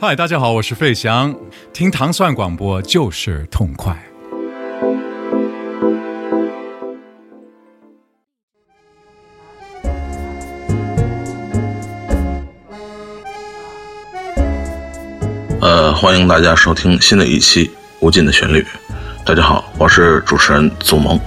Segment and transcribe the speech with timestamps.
[0.00, 1.34] 嗨，大家好，我是费翔。
[1.72, 4.00] 听糖蒜广播就是痛快。
[15.60, 17.66] 呃，欢迎大家收听新的一期
[17.98, 18.60] 《无尽的旋律》。
[19.26, 21.18] 大家好，我是主持人祖萌。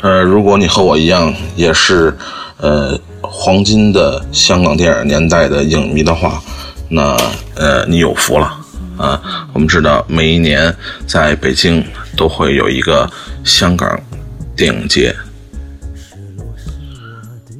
[0.00, 2.16] 呃，如果你和我一样，也是
[2.56, 2.98] 呃。
[3.30, 6.42] 黄金的香港电影年代的影迷的话，
[6.88, 7.16] 那
[7.54, 8.54] 呃，你有福了
[8.96, 9.46] 啊！
[9.52, 10.74] 我们知道，每一年
[11.06, 11.84] 在北京
[12.16, 13.08] 都会有一个
[13.44, 13.98] 香港
[14.56, 15.14] 电影节。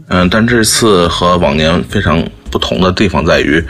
[0.09, 3.63] 嗯，但这次和往年非常不同的地方在于，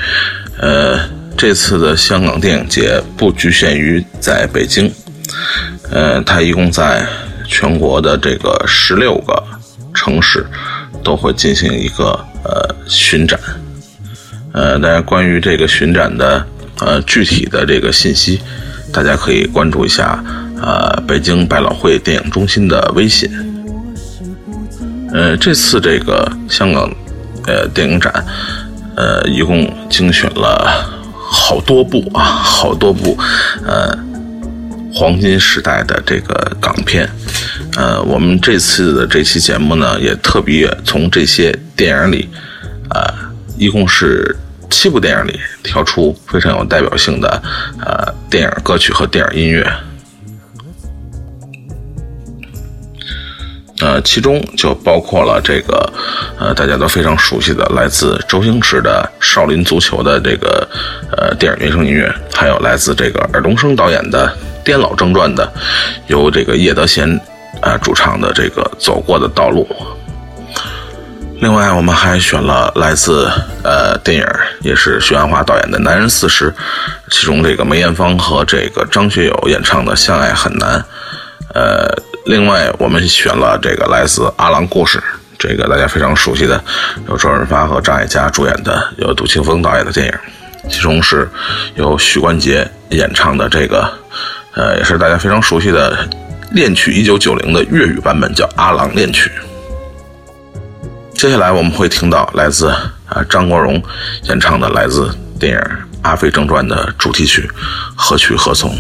[0.59, 0.99] 呃，
[1.37, 4.93] 这次的香港电影节不局限于在北京，
[5.91, 7.07] 呃，它一共在
[7.49, 9.54] 全国的这个十六个。
[10.05, 10.45] 城市
[11.03, 12.05] 都会进行一个
[12.45, 13.41] 呃巡展，
[14.53, 16.45] 呃，但家关于这个巡展的
[16.81, 18.39] 呃具体的这个信息，
[18.93, 20.23] 大家可以关注一下
[20.61, 23.31] 呃北京百老汇电影中心的微信。
[25.15, 26.91] 呃，这次这个香港
[27.47, 28.13] 呃电影展，
[28.97, 30.85] 呃一共精选了
[31.17, 33.17] 好多部啊，好多部
[33.65, 33.97] 呃
[34.93, 37.09] 黄金时代的这个港片。
[37.77, 42.29] 呃，我们这次的这期节目呢，也特别从这些电影里，
[42.91, 43.13] 呃，
[43.59, 44.25] 一共是
[44.71, 47.29] 七部电影里挑出非常有代表性的
[47.85, 49.69] 呃电影歌曲和电影音乐，
[53.81, 55.93] 呃，其中就包括了这个
[56.39, 60.69] 呃大家都非常熟悉的来自周星驰的《少林足球》的这个
[61.11, 64.29] 呃电影原声音乐，还有来自这个尔冬升导演的
[64.65, 65.53] 《颠老正传》的
[66.07, 67.19] 由这个叶德娴。
[67.63, 69.67] 呃，主唱的这个走过的道路。
[71.41, 73.29] 另外，我们还选了来自
[73.63, 74.27] 呃电影，
[74.61, 76.51] 也是徐安华导演的《男人四十》，
[77.11, 80.79] 其中这个梅艳芳和这个张学友演唱的《相爱很难》。
[81.55, 81.87] 呃，
[82.27, 84.99] 另外我们选了这个来自《阿郎故事》，
[85.39, 86.63] 这个大家非常熟悉的，
[87.09, 90.13] 由周润发和张艾嘉主演的，由杜琪峰导演的电影，
[90.71, 91.29] 其中是
[91.75, 93.87] 由许冠杰演唱的这个，
[94.55, 96.09] 呃，也是大家非常熟悉的。
[96.55, 99.29] 恋曲一九九零的粤语版本叫《阿郎恋曲》。
[101.21, 103.83] 接下来我们会听到来自啊张国荣
[104.29, 105.59] 演唱的来自电影
[106.03, 107.43] 《阿飞正传》的主题曲
[107.97, 108.71] 《何去何从》。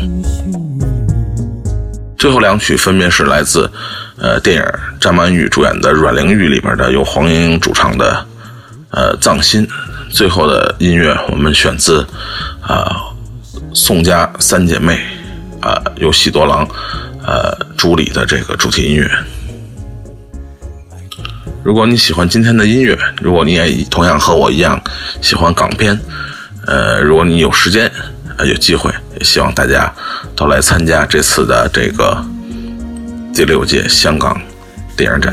[2.16, 3.68] 最后两曲分别是来自
[4.20, 4.62] 呃电影
[5.00, 8.24] 张曼玉主演的《阮玲玉》里面的由黄莺莺主唱的
[8.92, 9.66] 呃《葬心》。
[10.10, 12.06] 最后的音乐我们选自
[12.64, 13.02] 啊
[13.72, 14.96] 宋家三姐妹
[15.60, 16.64] 啊由喜多郎。
[17.26, 19.10] 呃，朱里的这个主题音乐。
[21.62, 24.80] 如果你喜欢今天的音乐，如果你也同样和我一样
[25.22, 25.98] 喜欢港片，
[26.66, 27.90] 呃，如果你有时间，
[28.36, 29.90] 呃，有机会，也希望大家
[30.36, 32.22] 都来参加这次的这个
[33.34, 34.38] 第六届香港
[34.94, 35.32] 电影展。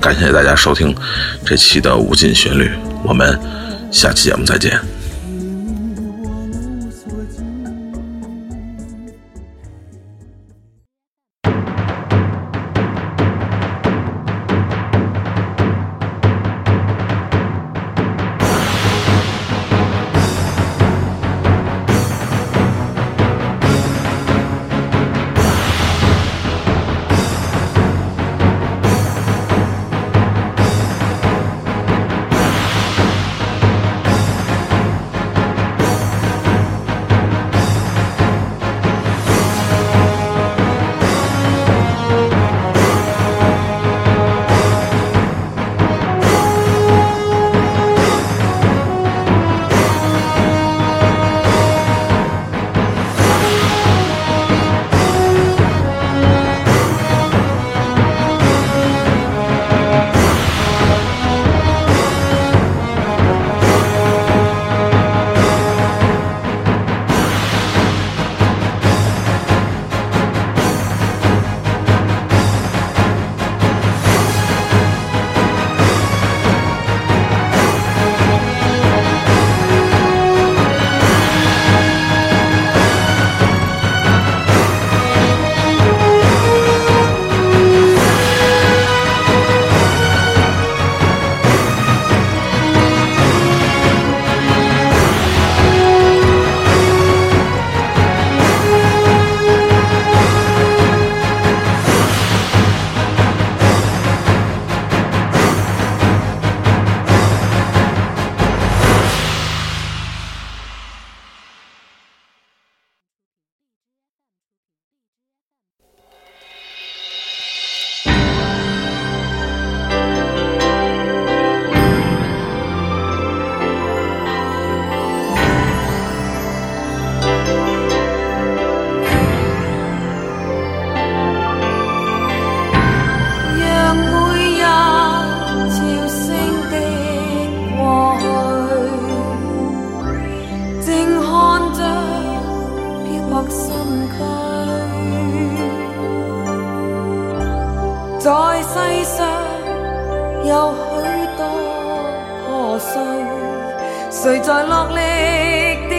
[0.00, 0.94] 感谢大家收听
[1.44, 2.70] 这期的无尽旋律，
[3.02, 3.38] 我们
[3.90, 4.80] 下期节目再见。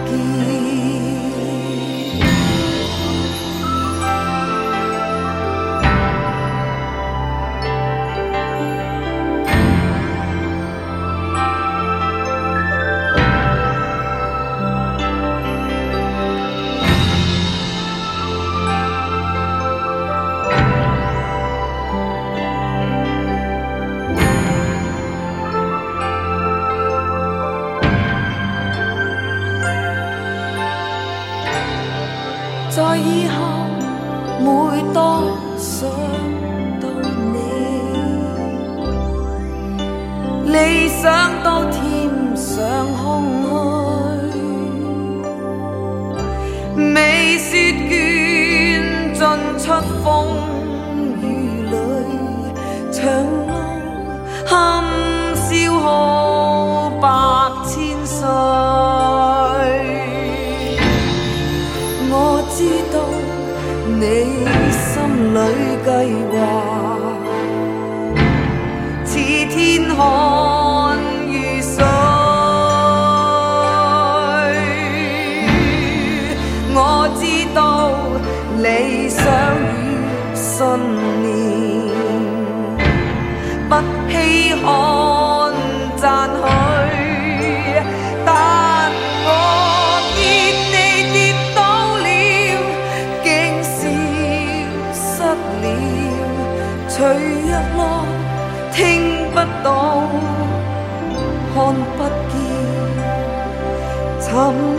[104.37, 104.76] come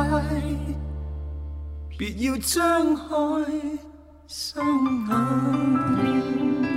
[1.97, 3.93] 别要张开。
[4.27, 4.67] 双
[5.07, 6.76] 眼。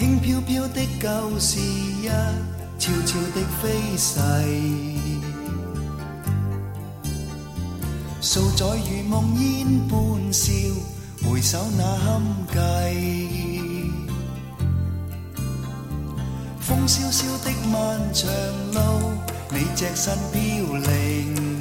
[0.00, 2.08] 轻飘飘的旧事，一
[2.78, 4.18] 悄悄的飞逝。
[8.22, 10.52] 数载如梦烟般笑，
[11.28, 13.60] 回首那堪计。
[16.60, 18.30] 风萧萧的漫长
[18.72, 19.10] 路，
[19.52, 21.58] 你只身飘零，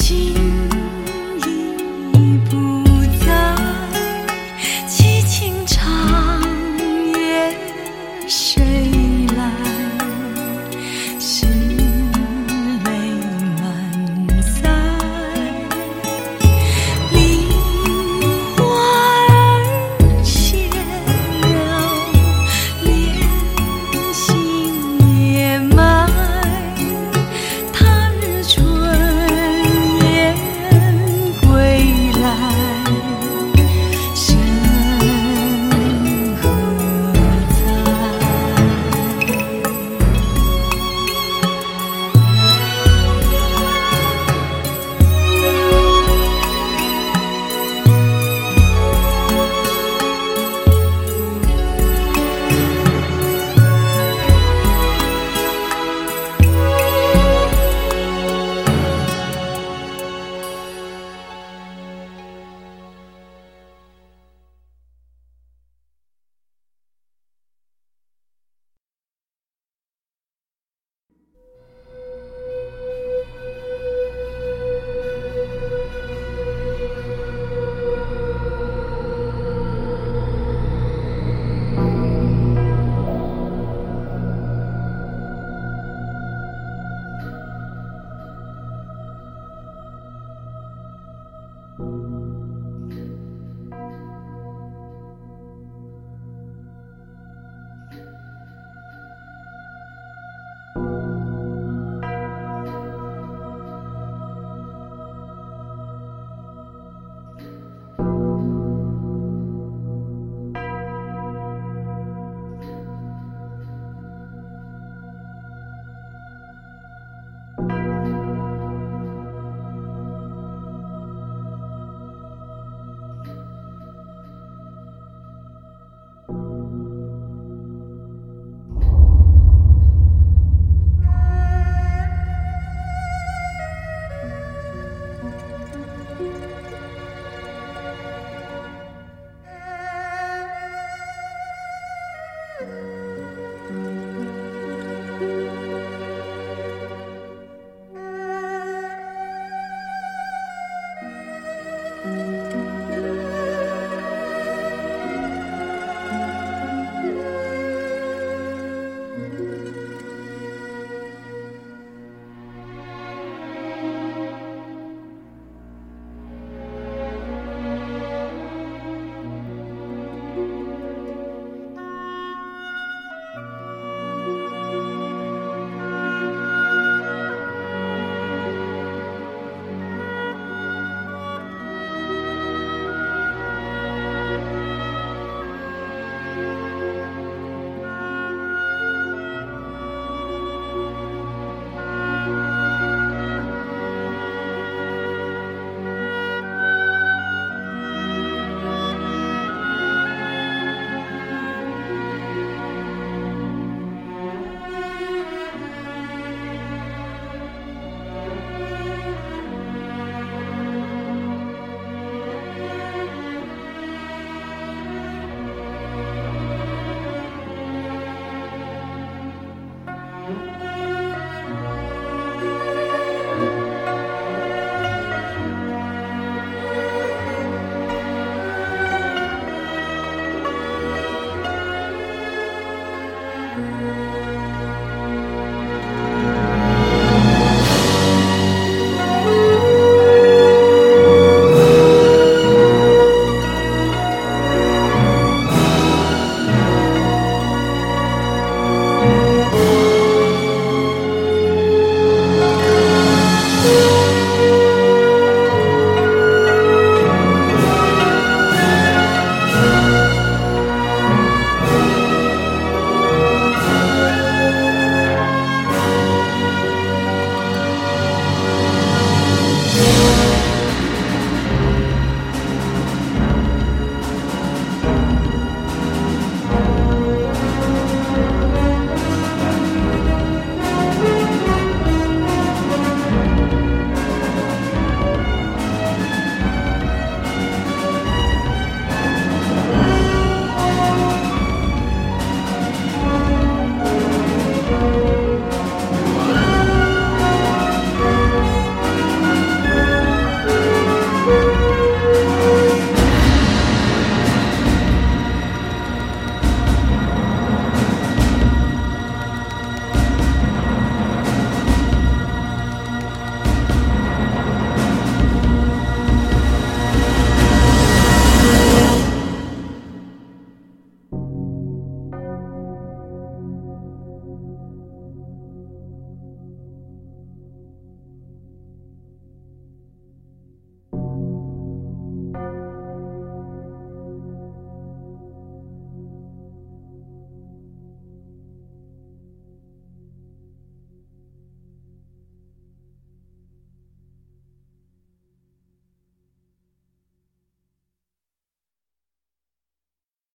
[0.00, 0.31] 心。